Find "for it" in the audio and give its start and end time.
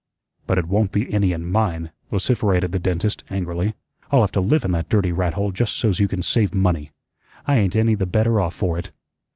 8.55-8.89